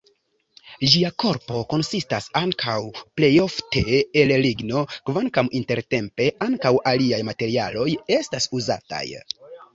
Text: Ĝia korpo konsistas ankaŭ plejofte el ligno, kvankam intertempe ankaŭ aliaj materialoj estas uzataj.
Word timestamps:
Ĝia 0.91 1.09
korpo 1.23 1.59
konsistas 1.73 2.29
ankaŭ 2.39 2.77
plejofte 3.19 3.83
el 4.23 4.33
ligno, 4.47 4.81
kvankam 5.11 5.53
intertempe 5.61 6.29
ankaŭ 6.49 6.75
aliaj 6.95 7.23
materialoj 7.31 7.89
estas 8.19 8.51
uzataj. 8.63 9.07